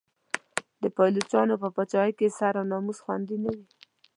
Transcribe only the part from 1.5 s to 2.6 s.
په پاچاهۍ کې سر